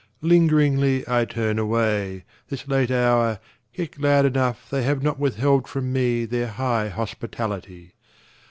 [0.23, 3.39] Lingeringly I turn away, This late hour,
[3.71, 7.93] yet glad enough They have not withheld from me Their high hospitality.